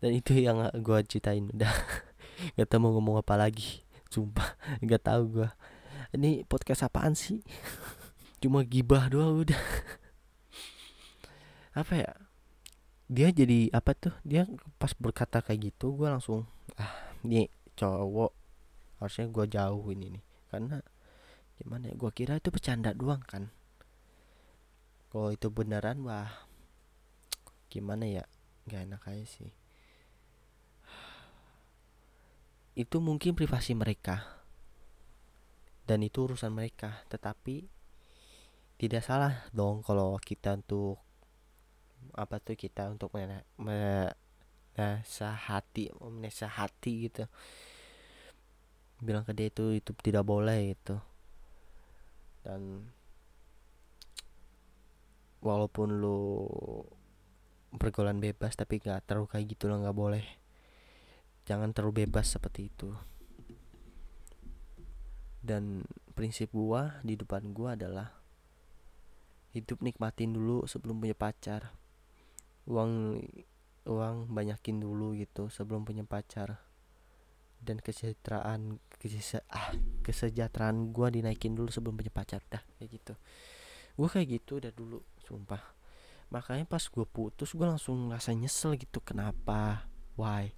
Dan 0.03 0.11
itu 0.19 0.35
yang 0.35 0.67
gue 0.75 0.99
ceritain 1.07 1.47
udah. 1.55 1.71
Gak 2.59 2.67
tau 2.71 2.83
mau 2.83 2.91
ngomong 2.95 3.23
apa 3.23 3.39
lagi 3.39 3.87
sumpah. 4.11 4.59
Gak 4.91 5.07
tau 5.07 5.23
gue 5.25 5.49
ini 6.17 6.43
podcast 6.49 6.89
apaan 6.89 7.13
sih? 7.13 7.45
Cuma 8.41 8.65
gibah 8.65 9.11
doang 9.13 9.45
udah. 9.45 9.61
Apa 11.77 11.95
ya? 12.01 12.13
Dia 13.09 13.29
jadi 13.33 13.69
apa 13.73 13.93
tuh? 13.93 14.15
Dia 14.25 14.49
pas 14.81 14.93
berkata 14.97 15.45
kayak 15.45 15.73
gitu 15.73 15.97
gue 15.97 16.09
langsung 16.09 16.49
ah 16.77 16.93
ini 17.25 17.49
cowok 17.77 18.33
harusnya 19.03 19.27
gue 19.29 19.45
jauhin 19.53 20.01
ini. 20.01 20.21
Karena 20.49 20.81
gimana 21.61 21.91
ya 21.91 21.95
gue 21.99 22.11
kira 22.15 22.41
itu 22.41 22.49
bercanda 22.49 22.97
doang 22.97 23.21
kan. 23.27 23.53
Kalau 25.09 25.33
itu 25.33 25.49
beneran 25.53 26.05
wah 26.05 26.48
gimana 27.69 28.09
ya? 28.09 28.25
Nggak 28.69 28.83
enak 28.89 29.09
aja 29.09 29.25
sih. 29.29 29.53
Itu 32.75 33.01
mungkin 33.05 33.35
privasi 33.39 33.75
mereka. 33.77 34.25
Dan 35.89 36.03
itu 36.05 36.25
urusan 36.29 36.53
mereka. 36.53 37.03
Tetapi 37.09 37.69
tidak 38.79 39.03
salah 39.05 39.43
dong 39.53 39.83
kalau 39.85 40.19
kita 40.21 40.55
untuk 40.57 40.99
apa 42.15 42.39
tuh 42.39 42.55
kita 42.55 42.87
untuk 42.91 43.11
menasahati 43.61 45.91
menasahati 45.99 46.93
gitu. 47.09 47.27
Bilang 48.99 49.23
ke 49.23 49.31
dia 49.35 49.47
itu 49.51 49.71
itu 49.79 49.95
tidak 50.03 50.27
boleh 50.27 50.75
itu 50.75 50.99
dan 52.49 52.89
walaupun 55.45 56.01
lu 56.01 56.25
pergaulan 57.77 58.17
bebas 58.17 58.57
tapi 58.57 58.81
nggak 58.81 59.05
terlalu 59.05 59.29
kayak 59.29 59.47
gitu 59.53 59.69
loh 59.69 59.85
nggak 59.85 59.97
boleh. 59.97 60.25
Jangan 61.45 61.77
terlalu 61.77 62.05
bebas 62.05 62.33
seperti 62.33 62.73
itu. 62.73 62.93
Dan 65.45 65.85
prinsip 66.17 66.53
gua 66.53 67.01
di 67.05 67.17
depan 67.17 67.53
gua 67.53 67.77
adalah 67.77 68.13
hidup 69.53 69.81
nikmatin 69.81 70.33
dulu 70.33 70.65
sebelum 70.65 71.01
punya 71.01 71.17
pacar. 71.17 71.73
Uang 72.69 73.21
uang 73.89 74.17
banyakin 74.29 74.77
dulu 74.81 75.17
gitu 75.17 75.49
sebelum 75.49 75.85
punya 75.85 76.05
pacar. 76.05 76.61
Dan 77.59 77.81
kesejahteraan 77.81 78.81
ah, 79.49 79.69
kesejahteraan 80.05 80.93
gua 80.93 81.13
dinaikin 81.13 81.53
dulu 81.57 81.69
sebelum 81.69 81.97
punya 81.97 82.13
pacar 82.13 82.41
dah 82.49 82.61
kayak 82.81 82.91
gitu. 82.97 83.15
Gua 83.97 84.09
kayak 84.09 84.41
gitu 84.41 84.61
udah 84.61 84.73
dulu 84.73 85.01
sumpah 85.25 85.78
makanya 86.29 86.69
pas 86.69 86.85
gue 86.85 87.07
putus 87.09 87.57
gue 87.57 87.67
langsung 87.67 88.13
ngerasa 88.13 88.37
nyesel 88.37 88.77
gitu 88.77 89.01
kenapa? 89.01 89.89
Why? 90.21 90.53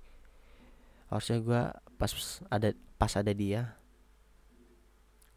Harusnya 1.11 1.39
gue 1.43 1.63
pas 1.99 2.11
ada 2.51 2.75
pas 2.99 3.13
ada 3.17 3.33
dia 3.35 3.75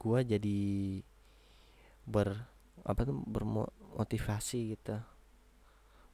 gue 0.04 0.20
jadi 0.36 0.60
ber 2.04 2.36
apa 2.84 3.08
tuh 3.08 3.16
bermotivasi 3.24 4.76
gitu 4.76 5.00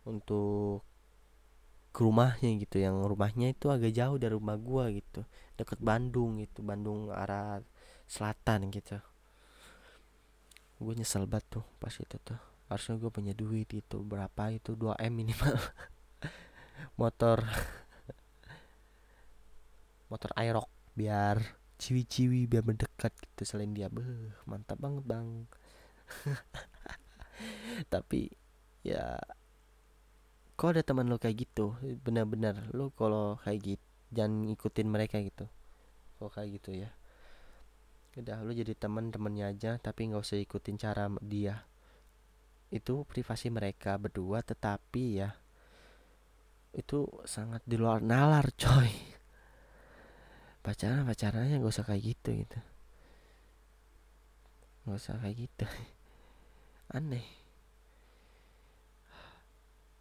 untuk 0.06 0.86
ke 1.90 2.00
rumahnya 2.06 2.54
gitu. 2.62 2.78
Yang 2.78 2.96
rumahnya 3.10 3.48
itu 3.56 3.68
agak 3.74 3.92
jauh 3.96 4.22
dari 4.22 4.34
rumah 4.38 4.56
gue 4.60 5.02
gitu 5.02 5.22
deket 5.58 5.80
Bandung 5.82 6.38
gitu 6.40 6.62
Bandung 6.62 7.10
arah 7.10 7.66
selatan 8.06 8.70
gitu. 8.70 9.02
Gue 10.80 10.94
nyesel 10.96 11.26
banget 11.26 11.60
tuh 11.60 11.66
pas 11.82 11.92
itu 11.92 12.18
tuh 12.22 12.49
harusnya 12.70 13.02
gue 13.02 13.10
punya 13.10 13.34
duit 13.34 13.66
itu 13.74 13.98
berapa 14.06 14.54
itu 14.54 14.78
2 14.78 14.94
m 15.02 15.14
minimal. 15.18 15.58
Motor. 17.02 17.42
Motor 20.14 20.32
aerok 20.38 20.70
biar 20.94 21.42
ciwi-ciwi 21.82 22.46
biar 22.46 22.62
mendekat 22.62 23.10
gitu 23.18 23.42
selain 23.42 23.74
dia. 23.74 23.90
Beh 23.90 24.06
mantap 24.46 24.78
banget 24.78 25.02
bang. 25.02 25.50
Tapi 27.94 28.30
ya 28.86 29.18
kok 30.54 30.78
ada 30.78 30.86
teman 30.86 31.10
lo 31.10 31.18
kayak 31.18 31.50
gitu? 31.50 31.74
Benar-benar 32.06 32.70
lo 32.78 32.94
kalau 32.94 33.42
kayak 33.42 33.60
gitu 33.66 33.86
jangan 34.14 34.46
ikutin 34.46 34.88
mereka 34.94 35.18
gitu. 35.26 35.50
Kalau 36.22 36.30
kayak 36.30 36.62
gitu 36.62 36.86
ya. 36.86 36.94
Udah 38.14 38.46
lo 38.46 38.54
jadi 38.54 38.78
teman 38.78 39.10
temennya 39.10 39.50
aja 39.50 39.82
tapi 39.82 40.14
nggak 40.14 40.22
usah 40.22 40.38
ikutin 40.38 40.78
cara 40.78 41.10
dia 41.26 41.66
itu 42.70 43.02
privasi 43.10 43.50
mereka 43.50 43.98
berdua 43.98 44.46
tetapi 44.46 45.04
ya 45.18 45.34
itu 46.70 47.10
sangat 47.26 47.66
di 47.66 47.76
luar 47.82 48.02
nalar 48.02 48.54
coy. 48.62 48.94
Pacaran 50.62 51.08
pacarannya 51.08 51.58
gak 51.58 51.74
usah 51.74 51.88
kayak 51.88 52.04
gitu 52.14 52.30
gitu. 52.46 52.60
Gak 54.86 54.98
usah 55.02 55.18
kayak 55.18 55.50
gitu. 55.50 55.66
Aneh. 56.96 57.26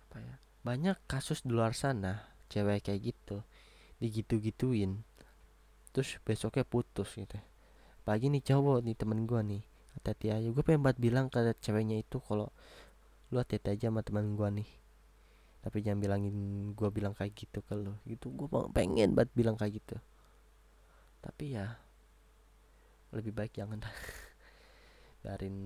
Apa 0.09 0.17
ya? 0.21 0.35
Banyak 0.61 0.99
kasus 1.09 1.41
di 1.47 1.57
luar 1.57 1.73
sana 1.73 2.29
cewek 2.53 2.85
kayak 2.85 3.15
gitu 3.15 3.41
digitu-gituin. 4.03 5.01
Terus 5.97 6.21
besoknya 6.21 6.69
putus 6.69 7.17
gitu. 7.17 7.39
Pagi 8.05 8.29
nih 8.29 8.45
cowok 8.45 8.85
nih 8.85 8.97
temen 8.99 9.25
gue 9.25 9.41
nih 9.41 9.63
hati-hati 9.99 10.27
aja. 10.33 10.49
Gue 10.49 10.63
pengen 10.63 10.87
banget 10.87 10.99
bilang 11.03 11.27
ke 11.29 11.43
ceweknya 11.59 12.01
itu 12.01 12.23
kalau 12.23 12.49
lu 13.35 13.43
hati-hati 13.43 13.77
aja 13.77 13.93
sama 13.93 14.07
teman 14.07 14.39
gue 14.39 14.49
nih. 14.63 14.71
Tapi 15.61 15.83
jangan 15.85 16.01
bilangin 16.01 16.37
gue 16.73 16.89
bilang 16.95 17.13
kayak 17.13 17.35
gitu 17.35 17.61
ke 17.61 17.75
lu. 17.75 17.93
Gitu 18.07 18.31
gue 18.31 18.49
pengen 18.73 19.13
banget 19.19 19.31
bilang 19.35 19.59
kayak 19.59 19.83
gitu. 19.83 19.99
Tapi 21.19 21.59
ya 21.59 21.77
lebih 23.13 23.33
baik 23.33 23.57
jangan. 23.57 23.83
Biarin 25.23 25.57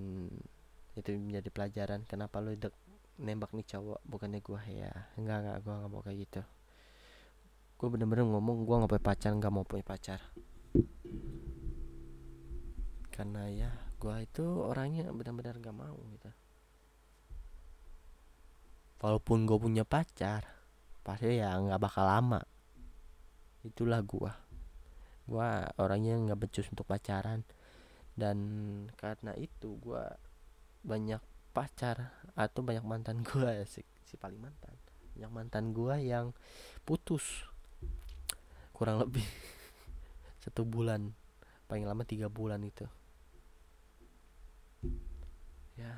itu 0.92 1.10
menjadi 1.16 1.48
pelajaran 1.48 2.04
kenapa 2.04 2.40
lu 2.44 2.52
dek 2.56 2.72
nembak 3.20 3.52
nih 3.52 3.66
cowok 3.76 4.00
bukannya 4.08 4.40
gua. 4.40 4.60
Ya 4.68 4.92
enggak 5.18 5.44
enggak. 5.44 5.56
Gua 5.64 5.74
nggak 5.82 5.90
mau 5.92 6.02
kayak 6.02 6.18
gitu. 6.24 6.42
Gua 7.76 7.88
bener-bener 7.92 8.24
ngomong 8.26 8.64
gua 8.64 8.82
nggak 8.82 8.92
punya 8.96 9.04
pacar 9.04 9.30
nggak 9.36 9.52
mau 9.52 9.64
punya 9.66 9.84
pacar. 9.84 10.20
Karena 13.12 13.44
ya 13.52 13.70
gua 14.02 14.18
itu 14.18 14.42
orangnya 14.42 15.06
benar-benar 15.14 15.62
nggak 15.62 15.78
mau 15.78 15.94
gitu. 16.10 16.30
Walaupun 18.98 19.46
gue 19.46 19.58
punya 19.62 19.86
pacar 19.86 20.42
pasti 21.06 21.38
ya 21.38 21.54
nggak 21.54 21.78
bakal 21.78 22.10
lama. 22.10 22.42
Itulah 23.62 24.02
gua. 24.02 24.34
Gua 25.22 25.70
orangnya 25.78 26.18
nggak 26.18 26.38
becus 26.42 26.66
untuk 26.74 26.82
pacaran. 26.90 27.46
Dan 28.18 28.38
karena 28.98 29.38
itu 29.38 29.78
gua 29.78 30.18
banyak 30.82 31.22
pacar 31.54 32.10
atau 32.34 32.66
banyak 32.66 32.82
mantan 32.82 33.22
ya 33.38 33.62
si, 33.70 33.86
si 34.02 34.18
paling 34.18 34.42
mantan. 34.42 34.74
Banyak 35.14 35.30
mantan 35.30 35.70
gua 35.70 36.02
yang 36.02 36.34
putus. 36.82 37.46
Kurang 38.74 38.98
lebih 38.98 39.22
satu 40.42 40.66
bulan 40.66 41.14
paling 41.70 41.86
lama 41.86 42.02
tiga 42.02 42.26
bulan 42.26 42.66
itu 42.66 42.82
ya. 45.76 45.92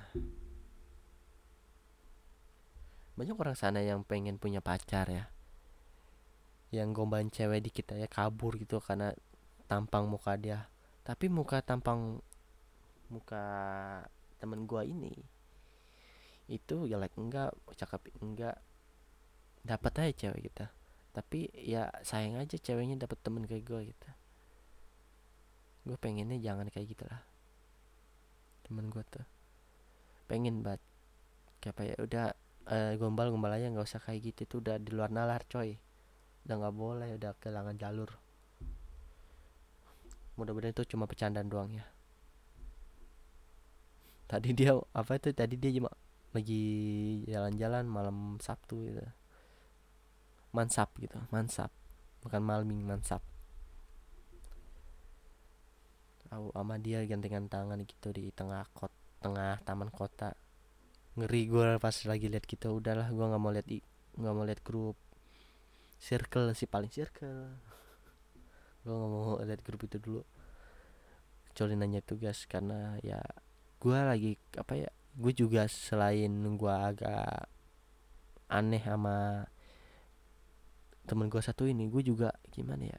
Banyak 3.14 3.36
orang 3.38 3.56
sana 3.58 3.78
yang 3.82 4.02
pengen 4.02 4.38
punya 4.42 4.58
pacar 4.58 5.06
ya. 5.06 5.30
Yang 6.74 6.88
gombalin 6.98 7.30
cewek 7.30 7.62
di 7.62 7.70
kita 7.70 7.94
ya 7.94 8.10
kabur 8.10 8.58
gitu 8.58 8.82
karena 8.82 9.14
tampang 9.70 10.10
muka 10.10 10.34
dia. 10.34 10.66
Tapi 11.06 11.30
muka 11.30 11.62
tampang 11.62 12.18
muka 13.12 13.44
temen 14.42 14.66
gua 14.66 14.82
ini 14.82 15.14
itu 16.44 16.84
jelek 16.84 17.16
enggak 17.16 17.56
cakep 17.72 18.20
enggak 18.20 18.58
dapat 19.64 19.92
aja 20.02 20.12
cewek 20.26 20.50
kita. 20.50 20.68
Tapi 21.14 21.46
ya 21.54 21.88
sayang 22.02 22.42
aja 22.42 22.58
ceweknya 22.58 23.06
dapat 23.06 23.22
temen 23.22 23.46
kayak 23.46 23.64
gue 23.64 23.80
gitu. 23.94 24.10
Gue 25.86 25.94
pengennya 25.94 26.42
jangan 26.42 26.66
kayak 26.74 26.90
gitulah. 26.90 27.22
Temen 28.66 28.90
gue 28.90 29.04
tuh 29.06 29.24
pengen 30.26 30.64
banget. 30.64 30.82
Kayak 31.60 31.72
apa 31.74 31.82
ya 31.84 31.96
udah 32.00 32.26
uh, 32.68 32.92
gombal 33.00 33.32
gombal 33.32 33.52
aja 33.52 33.68
nggak 33.68 33.86
usah 33.86 34.00
kayak 34.00 34.32
gitu 34.32 34.42
tuh 34.48 34.58
udah 34.64 34.76
di 34.80 34.90
luar 34.92 35.12
nalar 35.12 35.44
coy. 35.48 35.76
Udah 36.44 36.54
nggak 36.60 36.74
boleh 36.76 37.10
udah 37.16 37.32
kehilangan 37.40 37.76
jalur. 37.80 38.10
Mudah-mudahan 40.34 40.74
itu 40.74 40.84
cuma 40.96 41.06
bercandaan 41.06 41.48
doang 41.48 41.70
ya. 41.70 41.86
Tadi 44.26 44.50
dia 44.56 44.74
apa 44.74 45.20
itu 45.20 45.30
tadi 45.30 45.54
dia 45.60 45.70
cuma 45.78 45.92
lagi 46.34 46.64
jalan-jalan 47.30 47.84
malam 47.86 48.16
Sabtu 48.42 48.90
gitu. 48.90 49.04
Mansap 50.50 50.90
gitu 50.98 51.18
mansap. 51.30 51.70
Bukan 52.24 52.40
malming 52.40 52.82
mansap. 52.82 53.20
Aku 56.34 56.50
sama 56.50 56.82
dia 56.82 56.98
gantengan 57.06 57.46
tangan 57.46 57.78
gitu 57.86 58.10
di 58.10 58.34
tengah 58.34 58.66
kot 58.74 58.90
tengah 59.24 59.56
taman 59.64 59.88
kota. 59.88 60.36
Ngeri 61.16 61.48
gue 61.48 61.68
pas 61.80 61.96
lagi 62.04 62.28
lihat 62.28 62.44
gitu 62.44 62.76
udahlah 62.76 63.08
gue 63.08 63.24
nggak 63.24 63.40
mau 63.40 63.48
lihat 63.48 63.68
nggak 64.20 64.34
mau 64.36 64.44
lihat 64.44 64.60
grup. 64.60 65.00
Circle 65.96 66.52
sih 66.52 66.68
paling 66.68 66.92
circle. 66.92 67.56
Gue 68.84 68.92
nggak 68.92 69.10
mau 69.14 69.40
lihat 69.40 69.64
grup 69.64 69.88
itu 69.88 69.96
dulu. 69.96 70.20
Kecuali 71.48 71.72
nanya 71.80 72.04
tugas 72.04 72.44
karena 72.44 73.00
ya 73.00 73.24
gue 73.80 73.98
lagi 74.00 74.36
apa 74.60 74.74
ya 74.76 74.90
gue 75.14 75.32
juga 75.32 75.64
selain 75.70 76.32
gue 76.58 76.74
agak 76.74 77.46
aneh 78.50 78.82
sama 78.82 79.46
temen 81.08 81.30
gue 81.30 81.40
satu 81.40 81.64
ini 81.64 81.88
gue 81.92 82.02
juga 82.02 82.32
gimana 82.48 82.84
ya 82.88 82.98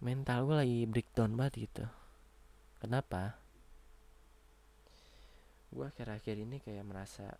mental 0.00 0.46
gue 0.46 0.56
lagi 0.56 0.80
breakdown 0.86 1.32
banget 1.36 1.68
gitu. 1.68 1.84
Kenapa 2.76 3.45
gue 5.76 5.84
akhir-akhir 5.84 6.40
ini 6.40 6.56
kayak 6.64 6.88
merasa 6.88 7.36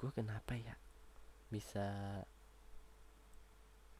gue 0.00 0.08
kenapa 0.16 0.56
ya 0.56 0.72
bisa 1.52 1.84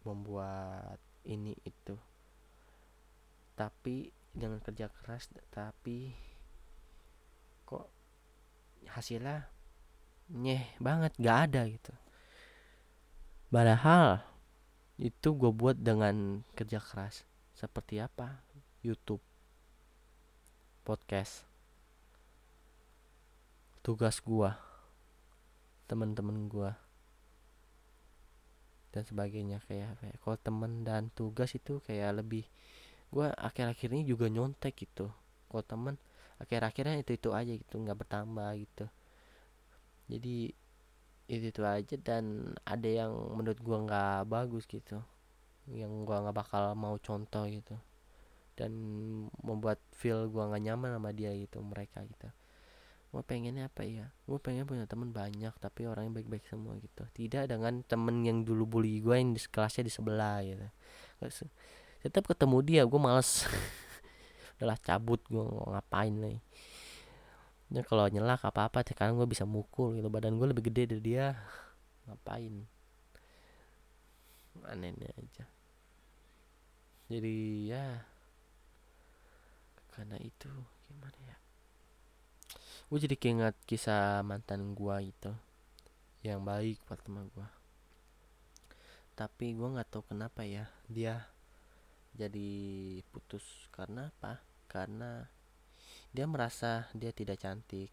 membuat 0.08 0.96
ini 1.28 1.52
itu? 1.68 2.00
Tapi 3.52 4.08
dengan 4.32 4.64
kerja 4.64 4.88
keras 4.88 5.28
tapi 5.52 6.16
kok 7.68 7.92
hasilnya 8.88 9.44
nyeh 10.32 10.72
banget 10.80 11.12
gak 11.20 11.52
ada 11.52 11.68
gitu. 11.68 11.92
Padahal 13.52 14.24
itu 14.96 15.28
gue 15.36 15.52
buat 15.52 15.76
dengan 15.76 16.40
kerja 16.56 16.80
keras. 16.80 17.28
Seperti 17.52 18.00
apa? 18.00 18.40
YouTube. 18.80 19.20
Podcast 20.88 21.55
tugas 23.86 24.18
gue 24.18 24.50
teman-teman 25.86 26.50
gue 26.50 26.70
dan 28.90 29.06
sebagainya. 29.06 29.62
Kayak 29.62 29.94
apa 29.94 30.10
ya 30.10 30.16
kalau 30.18 30.36
temen 30.42 30.82
dan 30.82 31.14
tugas 31.14 31.54
itu 31.54 31.78
kayak 31.86 32.18
lebih 32.18 32.50
gue 33.14 33.26
akhir-akhir 33.30 33.94
ini 33.94 34.02
juga 34.02 34.26
nyontek 34.26 34.74
gitu. 34.74 35.14
Kalau 35.46 35.62
temen 35.62 35.94
akhir-akhirnya 36.42 36.98
itu 36.98 37.14
itu 37.14 37.30
aja 37.30 37.54
gitu 37.54 37.78
nggak 37.78 37.94
bertambah 38.02 38.58
gitu. 38.58 38.90
Jadi 40.10 40.50
itu 41.30 41.44
itu 41.54 41.62
aja 41.62 41.94
dan 42.02 42.58
ada 42.66 42.90
yang 42.90 43.14
menurut 43.38 43.62
gue 43.62 43.78
nggak 43.86 44.26
bagus 44.26 44.66
gitu 44.66 44.98
yang 45.70 46.02
gue 46.02 46.16
nggak 46.26 46.34
bakal 46.34 46.74
mau 46.74 46.98
contoh 46.98 47.46
gitu. 47.46 47.78
Dan 48.58 48.74
membuat 49.46 49.78
feel 49.94 50.26
gue 50.26 50.42
nggak 50.42 50.74
nyaman 50.74 50.98
sama 50.98 51.14
dia 51.14 51.30
gitu 51.38 51.62
mereka 51.62 52.02
gitu 52.02 52.26
gue 53.16 53.24
pengennya 53.24 53.72
apa 53.72 53.80
ya? 53.80 54.12
Gue 54.28 54.36
pengen 54.36 54.68
punya 54.68 54.84
teman 54.84 55.08
banyak 55.08 55.56
tapi 55.56 55.88
orangnya 55.88 56.20
baik-baik 56.20 56.44
semua 56.44 56.76
gitu. 56.76 57.08
Tidak 57.16 57.48
dengan 57.48 57.80
temen 57.88 58.20
yang 58.28 58.44
dulu 58.44 58.68
bully 58.68 59.00
gue 59.00 59.16
yang 59.16 59.32
di 59.32 59.40
kelasnya 59.40 59.88
di 59.88 59.92
sebelah 59.92 60.44
gitu. 60.44 60.68
Tetap 62.04 62.28
ketemu 62.28 62.56
dia 62.60 62.82
gue 62.84 63.00
males. 63.00 63.48
Udahlah 64.60 64.76
cabut 64.84 65.24
gue 65.32 65.40
ngapain 65.72 66.12
nih 66.12 66.38
ya 67.66 67.82
kalau 67.82 68.06
nyelak 68.06 68.46
apa 68.46 68.70
apa 68.70 68.86
sekarang 68.86 69.18
gue 69.18 69.26
bisa 69.26 69.48
mukul 69.48 69.96
gitu. 69.96 70.12
Badan 70.12 70.36
gue 70.36 70.46
lebih 70.52 70.68
gede 70.68 70.92
dari 70.92 71.02
dia. 71.02 71.32
Ngapain? 72.04 72.54
Aneh 74.68 74.92
aja. 75.16 75.44
Jadi 77.06 77.70
ya 77.70 78.02
karena 79.96 80.20
itu 80.20 80.52
gimana 80.84 81.16
ya 81.24 81.45
gue 82.86 82.98
jadi 83.02 83.16
keinget 83.18 83.56
kisah 83.66 84.22
mantan 84.22 84.74
gue 84.74 84.96
itu 85.10 85.32
yang 86.22 86.42
baik 86.46 86.78
buat 86.86 87.02
teman 87.02 87.26
gue 87.34 87.48
tapi 89.16 89.56
gue 89.56 89.68
nggak 89.74 89.88
tahu 89.90 90.02
kenapa 90.12 90.44
ya 90.44 90.68
dia 90.86 91.26
jadi 92.16 92.50
putus. 93.12 93.44
Karena 93.68 94.08
apa? 94.08 94.40
Karena 94.66 95.20
dia 96.10 96.24
merasa 96.24 96.88
dia 96.96 97.12
tidak 97.12 97.44
cantik. 97.44 97.92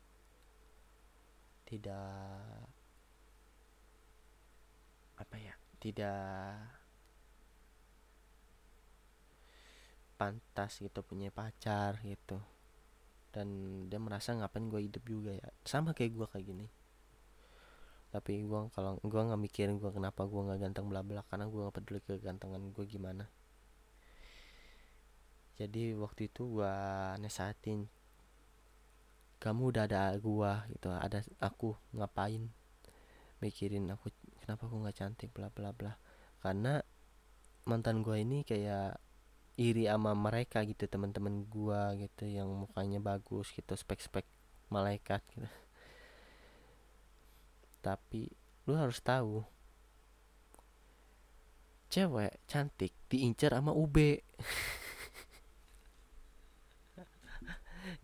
Tidak 1.67 2.07
apa 5.19 5.35
ya? 5.35 5.53
Tidak 5.83 6.55
pantas 10.15 10.79
gitu 10.79 11.03
punya 11.03 11.27
pacar 11.35 11.99
gitu 12.07 12.39
dan 13.33 13.47
dia 13.89 13.97
merasa 13.97 14.37
ngapain 14.37 14.69
gue 14.69 14.85
hidup 14.85 15.03
juga 15.09 15.33
ya. 15.33 15.49
Sama 15.65 15.97
kayak 15.97 16.13
gue 16.13 16.27
kayak 16.29 16.45
gini. 16.45 16.67
Tapi 18.13 18.45
gue 18.45 18.59
kalau 18.77 19.01
gue 19.01 19.21
nggak 19.25 19.41
mikirin 19.41 19.81
gue 19.81 19.89
kenapa 19.89 20.29
gue 20.29 20.37
nggak 20.37 20.59
ganteng 20.61 20.85
bla 20.85 21.01
bla 21.01 21.25
karena 21.25 21.49
gue 21.49 21.59
nggak 21.65 21.75
peduli 21.81 21.99
kegantengan 22.05 22.61
gue 22.69 22.85
gimana. 22.85 23.25
Jadi 25.57 25.97
waktu 25.97 26.29
itu 26.29 26.61
gue 26.61 26.73
nesatin 27.17 27.89
kamu 29.41 29.73
udah 29.73 29.83
ada 29.89 30.13
gue 30.13 30.51
gitu. 30.77 30.93
Ada 30.93 31.25
aku 31.41 31.73
ngapain 31.97 32.53
mikirin 33.41 33.89
aku 33.89 34.13
kenapa 34.45 34.69
aku 34.69 34.77
nggak 34.85 34.97
cantik? 35.01 35.33
bla 35.33 35.49
bla 35.49 35.73
bla. 35.73 35.97
Karena 36.37 36.77
mantan 37.65 38.05
gue 38.05 38.21
ini 38.21 38.45
kayak 38.45 39.01
iri 39.53 39.85
sama 39.85 40.17
mereka 40.17 40.65
gitu 40.65 40.89
teman-teman 40.89 41.45
gua 41.45 41.93
gitu 41.93 42.25
yang 42.25 42.49
mukanya 42.49 42.97
bagus 42.97 43.53
gitu 43.53 43.77
spek-spek 43.77 44.25
malaikat 44.73 45.21
gitu. 45.37 45.45
Tapi 47.83 48.31
lu 48.65 48.79
harus 48.79 49.03
tahu 49.03 49.43
cewek 51.93 52.41
cantik 52.49 52.89
diincar 53.05 53.53
sama 53.53 53.69
UB 53.69 53.93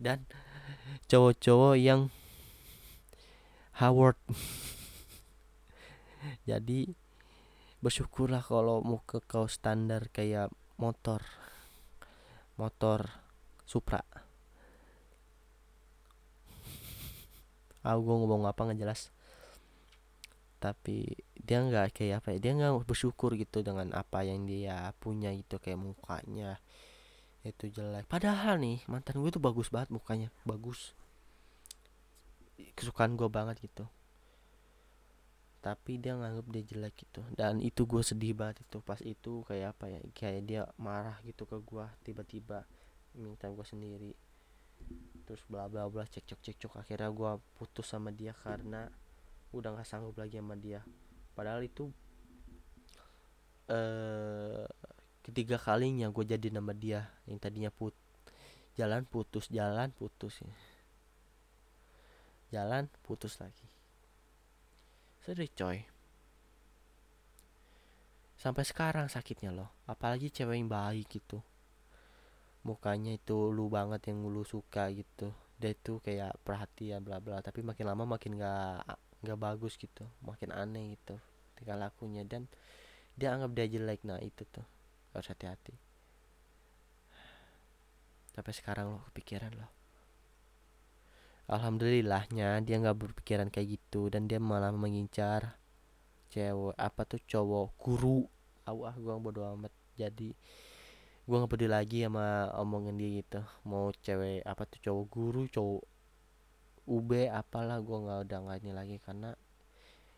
dan 0.04 0.22
cowok-cowok 1.10 1.74
yang 1.74 2.06
Howard. 3.80 4.20
Jadi 6.48 6.92
bersyukurlah 7.80 8.44
kalau 8.44 8.84
mau 8.84 9.00
ke 9.08 9.24
kau 9.24 9.48
standar 9.48 10.12
kayak 10.12 10.52
motor 10.76 11.24
motor 12.60 13.08
Supra. 13.64 14.04
Ah 17.80 17.96
gue 17.96 18.12
ngomong 18.12 18.44
apa 18.44 18.60
nggak 18.68 18.80
jelas. 18.84 19.08
Tapi 20.60 21.08
dia 21.40 21.64
nggak 21.64 21.96
kayak 21.96 22.20
apa 22.20 22.36
ya 22.36 22.38
dia 22.42 22.52
nggak 22.52 22.84
bersyukur 22.84 23.32
gitu 23.40 23.64
dengan 23.64 23.96
apa 23.96 24.20
yang 24.20 24.44
dia 24.44 24.92
punya 25.00 25.32
gitu 25.32 25.56
kayak 25.56 25.80
mukanya 25.80 26.60
itu 27.40 27.72
jelek. 27.72 28.04
Padahal 28.04 28.60
nih 28.60 28.84
mantan 28.84 29.24
gue 29.24 29.30
tuh 29.32 29.40
bagus 29.40 29.72
banget 29.72 29.88
mukanya 29.96 30.28
bagus. 30.44 30.92
Kesukaan 32.76 33.16
gue 33.16 33.32
banget 33.32 33.56
gitu 33.64 33.88
tapi 35.60 36.00
dia 36.00 36.16
nganggap 36.16 36.46
dia 36.48 36.64
jelek 36.64 36.94
gitu. 37.04 37.20
Dan 37.36 37.60
itu 37.60 37.84
gue 37.84 38.00
sedih 38.00 38.32
banget 38.32 38.64
itu. 38.64 38.80
Pas 38.80 39.00
itu 39.04 39.44
kayak 39.44 39.76
apa 39.76 39.84
ya 39.92 40.00
kayak 40.16 40.42
dia 40.48 40.62
marah 40.80 41.20
gitu 41.24 41.44
ke 41.44 41.60
gue 41.60 41.86
tiba-tiba 42.04 42.64
minta 43.16 43.46
gue 43.52 43.66
sendiri. 43.68 44.12
Terus 45.28 45.44
bla 45.46 45.68
bla 45.68 45.84
bla 45.92 46.08
cekcok 46.08 46.40
cekcok 46.40 46.72
akhirnya 46.80 47.12
gue 47.12 47.30
putus 47.60 47.92
sama 47.92 48.08
dia 48.08 48.32
karena 48.32 48.88
udah 49.52 49.76
nggak 49.76 49.88
sanggup 49.88 50.16
lagi 50.16 50.40
sama 50.40 50.56
dia. 50.56 50.80
Padahal 51.36 51.60
itu 51.60 51.92
eh 53.68 54.66
ketiga 55.20 55.60
kalinya 55.60 56.08
gue 56.08 56.24
jadi 56.24 56.48
nama 56.48 56.72
dia. 56.72 57.12
Yang 57.28 57.38
tadinya 57.44 57.70
put 57.70 57.92
jalan 58.80 59.04
putus 59.04 59.52
jalan 59.52 59.92
putus 59.92 60.40
ya. 60.40 60.56
Jalan 62.50 62.88
putus 63.04 63.36
lagi 63.38 63.79
sedih 65.30 65.46
coy. 65.54 65.78
Sampai 68.34 68.66
sekarang 68.66 69.06
sakitnya 69.06 69.54
loh. 69.54 69.70
Apalagi 69.86 70.26
cewek 70.26 70.58
yang 70.58 70.66
baik 70.66 71.06
gitu. 71.06 71.38
Mukanya 72.66 73.14
itu 73.14 73.54
lu 73.54 73.70
banget 73.70 74.10
yang 74.10 74.26
lu 74.26 74.42
suka 74.42 74.90
gitu. 74.90 75.30
Dia 75.54 75.70
itu 75.70 76.02
kayak 76.02 76.34
perhatian 76.42 77.06
bla 77.06 77.22
bla. 77.22 77.38
Tapi 77.38 77.62
makin 77.62 77.86
lama 77.86 78.18
makin 78.18 78.42
gak 78.42 78.90
nggak 79.22 79.38
bagus 79.38 79.78
gitu. 79.78 80.02
Makin 80.26 80.50
aneh 80.50 80.98
gitu 80.98 81.14
tingkah 81.54 81.78
lakunya. 81.78 82.26
Dan 82.26 82.50
dia 83.14 83.30
anggap 83.30 83.54
dia 83.54 83.70
jelek. 83.70 84.02
Nah 84.02 84.18
itu 84.18 84.42
tuh. 84.50 84.66
Harus 85.14 85.30
hati-hati. 85.30 85.78
Sampai 88.34 88.50
sekarang 88.50 88.98
lo 88.98 89.06
kepikiran 89.14 89.54
lo 89.54 89.79
alhamdulillahnya 91.50 92.62
dia 92.62 92.76
nggak 92.78 92.98
berpikiran 92.98 93.50
kayak 93.50 93.76
gitu 93.76 94.06
dan 94.06 94.30
dia 94.30 94.38
malah 94.38 94.70
mengincar 94.70 95.58
cewek 96.30 96.78
apa 96.78 97.02
tuh 97.04 97.20
cowok 97.26 97.66
guru. 97.74 98.22
Ah 98.62 98.94
gua 98.94 99.18
bodo 99.18 99.42
amat. 99.58 99.74
Jadi 99.98 100.30
gua 101.26 101.42
nggak 101.42 101.50
peduli 101.50 101.70
lagi 101.74 102.06
sama 102.06 102.54
omongan 102.54 102.94
dia 102.94 103.10
gitu. 103.18 103.42
Mau 103.66 103.90
cewek 103.90 104.46
apa 104.46 104.62
tuh 104.70 104.78
cowok 104.78 105.04
guru 105.10 105.42
cowok 105.50 105.82
UB 106.90 107.30
apalah 107.30 107.78
gue 107.78 107.98
nggak 108.02 108.18
udah 108.26 108.38
nggak 108.42 108.58
ini 108.66 108.72
lagi 108.74 108.96
karena 108.98 109.30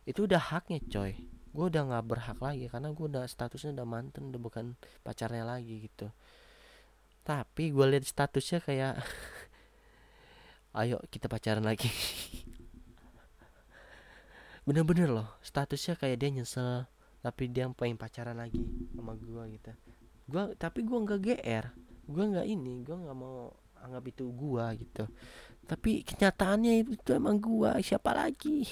itu 0.09 0.25
udah 0.25 0.41
haknya 0.41 0.81
coy. 0.89 1.13
Gue 1.53 1.65
udah 1.69 1.83
nggak 1.85 2.05
berhak 2.09 2.39
lagi 2.41 2.67
karena 2.73 2.89
gue 2.97 3.07
udah 3.13 3.29
statusnya 3.29 3.77
udah 3.77 3.87
mantan 3.87 4.33
udah 4.33 4.41
bukan 4.41 4.67
pacarnya 5.05 5.45
lagi 5.45 5.85
gitu. 5.85 6.09
Tapi 7.23 7.71
gue 7.71 7.87
lihat 7.93 8.09
statusnya 8.09 8.65
kayak 8.65 8.95
ayo 10.77 10.97
kita 11.13 11.29
pacaran 11.29 11.65
lagi. 11.65 11.87
Bener-bener 14.67 15.11
loh 15.11 15.29
statusnya 15.43 15.99
kayak 15.99 16.17
dia 16.23 16.31
nyesel 16.33 16.87
tapi 17.23 17.51
dia 17.51 17.71
pengen 17.71 17.99
pacaran 17.99 18.39
lagi 18.39 18.63
sama 18.95 19.15
gue 19.15 19.43
gitu. 19.59 19.73
Gue 20.29 20.55
tapi 20.57 20.87
gue 20.87 20.99
nggak 20.99 21.21
gr 21.21 21.67
gue 22.03 22.25
nggak 22.35 22.47
ini 22.51 22.83
gue 22.83 22.97
nggak 22.99 23.17
mau 23.17 23.55
anggap 23.83 24.05
itu 24.11 24.25
gue 24.31 24.65
gitu. 24.87 25.05
Tapi 25.63 26.03
kenyataannya 26.03 26.83
itu 26.83 27.11
emang 27.15 27.39
gua 27.39 27.79
siapa 27.79 28.11
lagi? 28.15 28.67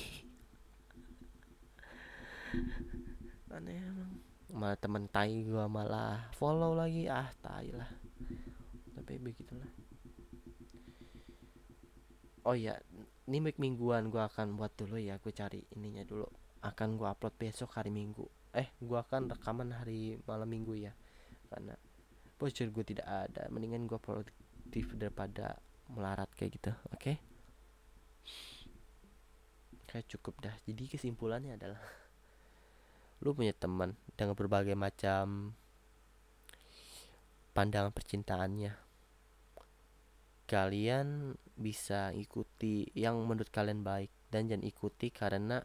Aneh 3.54 3.78
emang. 3.78 4.12
Malah 4.50 4.78
temen 4.78 5.06
tai 5.06 5.46
gua 5.46 5.70
malah 5.70 6.26
follow 6.34 6.74
lagi 6.74 7.06
ah 7.06 7.30
tai 7.38 7.70
lah. 7.70 7.86
Tapi 8.98 9.14
begitulah 9.22 9.70
oh 12.44 12.56
ya 12.56 12.76
ini 13.28 13.38
mingguan 13.56 14.08
gua 14.08 14.28
akan 14.32 14.56
buat 14.58 14.74
dulu 14.74 14.96
ya 14.96 15.16
gue 15.20 15.32
cari 15.32 15.60
ininya 15.76 16.04
dulu. 16.04 16.26
Akan 16.60 17.00
gua 17.00 17.16
upload 17.16 17.34
besok 17.36 17.76
hari 17.76 17.88
minggu. 17.92 18.26
Eh 18.52 18.72
gua 18.82 19.06
akan 19.06 19.30
rekaman 19.32 19.72
hari 19.74 20.18
malam 20.24 20.48
minggu 20.50 20.74
ya 20.76 20.92
karena 21.50 21.74
bocor 22.38 22.68
gue 22.72 22.84
tidak 22.84 23.06
ada. 23.06 23.48
Mendingan 23.52 23.86
gua 23.86 24.00
produktif 24.00 24.92
daripada 24.96 25.60
melarat 25.90 26.30
kayak 26.34 26.50
gitu 26.56 26.72
oke? 26.90 27.00
Okay? 27.00 27.16
kayak 29.90 30.06
cukup 30.06 30.38
dah. 30.38 30.54
Jadi 30.62 30.86
kesimpulannya 30.86 31.58
adalah 31.58 31.82
lu 33.26 33.34
punya 33.34 33.50
teman 33.50 33.98
dengan 34.14 34.38
berbagai 34.38 34.78
macam 34.78 35.58
pandangan 37.50 37.90
percintaannya 37.90 38.89
kalian 40.50 41.38
bisa 41.54 42.10
ikuti 42.10 42.90
yang 42.98 43.22
menurut 43.22 43.54
kalian 43.54 43.86
baik 43.86 44.10
dan 44.34 44.50
jangan 44.50 44.66
ikuti 44.66 45.14
karena 45.14 45.62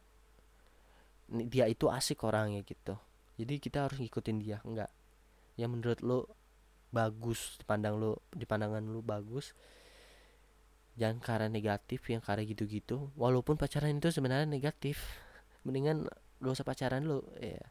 dia 1.26 1.66
itu 1.66 1.90
asik 1.90 2.22
orangnya 2.22 2.62
gitu. 2.62 2.94
Jadi 3.42 3.58
kita 3.58 3.90
harus 3.90 3.98
ngikutin 3.98 4.38
dia 4.38 4.62
enggak. 4.62 4.94
Yang 5.58 5.70
menurut 5.74 6.00
lu 6.06 6.20
bagus 6.94 7.58
dipandang 7.58 7.98
lu 7.98 8.14
di 8.30 8.46
pandangan 8.46 8.80
lu 8.86 9.02
bagus 9.02 9.52
jangan 10.96 11.20
karena 11.20 11.50
negatif 11.50 12.06
yang 12.06 12.22
karena 12.22 12.46
gitu-gitu. 12.46 13.10
Walaupun 13.18 13.58
pacaran 13.58 13.98
itu 13.98 14.14
sebenarnya 14.14 14.46
negatif 14.46 15.02
mendingan 15.66 16.06
gak 16.46 16.54
usah 16.62 16.68
pacaran 16.68 17.10
lu 17.10 17.26
ya. 17.42 17.66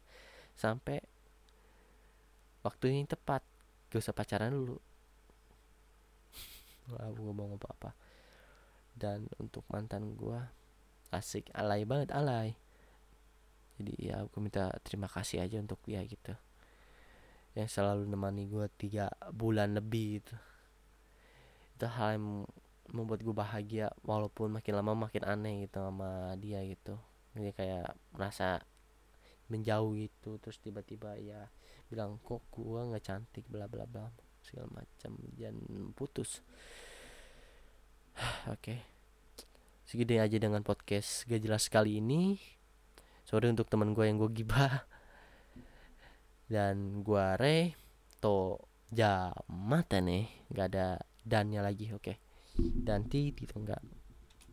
Sampai 0.59 0.99
waktu 2.59 2.91
yang 2.91 3.07
tepat 3.07 3.39
gak 3.87 4.03
usah 4.03 4.11
pacaran 4.11 4.51
dulu 4.51 4.83
aku 6.93 7.19
ngomong 7.25 7.57
apa 7.57 7.97
dan 8.95 9.27
untuk 9.41 9.65
mantan 9.67 10.15
gua 10.15 10.49
asik. 11.11 11.51
Alay 11.51 11.83
banget 11.83 12.15
alay. 12.15 12.55
Jadi 13.75 13.93
ya 13.99 14.23
aku 14.23 14.39
minta 14.39 14.71
terima 14.87 15.11
kasih 15.11 15.43
aja 15.43 15.59
untuk 15.59 15.79
dia 15.83 15.99
gitu. 16.07 16.31
Yang 17.55 17.75
selalu 17.75 18.07
nemani 18.07 18.47
gua 18.47 18.71
tiga 18.71 19.11
bulan 19.31 19.75
lebih 19.75 20.23
itu 20.23 20.35
itu 21.75 21.91
hal 21.91 22.15
yang 22.15 22.47
membuat 22.95 23.19
gue 23.19 23.35
bahagia 23.35 23.91
walaupun 24.07 24.55
makin 24.55 24.79
lama 24.79 24.95
makin 24.95 25.27
aneh 25.27 25.67
gitu 25.67 25.83
sama 25.83 26.31
dia 26.39 26.63
gitu. 26.63 26.95
Dia 27.35 27.51
kayak 27.51 27.99
merasa 28.15 28.63
menjauh 29.51 29.91
gitu. 29.99 30.39
Terus 30.39 30.57
tiba-tiba 30.63 31.19
ya 31.19 31.51
bilang 31.91 32.15
kok 32.23 32.47
gue 32.55 32.79
nggak 32.79 33.03
cantik? 33.03 33.43
Bla 33.51 33.67
bla 33.67 33.83
bla 33.83 34.07
segala 34.45 34.69
macam 34.69 35.17
dan 35.33 35.57
putus. 35.97 36.45
Oke. 38.53 38.61
Okay. 38.61 38.79
segini 39.85 40.17
aja 40.17 40.37
dengan 40.41 40.65
podcast 40.65 41.25
gak 41.25 41.41
jelas 41.41 41.65
kali 41.69 41.97
ini. 41.97 42.37
Sorry 43.25 43.49
untuk 43.49 43.65
teman 43.65 43.97
gue 43.97 44.05
yang 44.05 44.21
gue 44.21 44.29
gibah. 44.29 44.85
Dan 46.53 47.01
gue 47.01 47.25
re 47.41 47.73
to 48.21 48.61
jamatan 48.93 50.05
nih 50.05 50.25
nggak 50.53 50.67
ada 50.71 51.01
dannya 51.25 51.61
lagi 51.65 51.89
oke. 51.89 52.05
Okay 52.05 52.17
dan 52.57 53.07
ti 53.11 53.35
gitu 53.35 53.59
enggak 53.59 53.83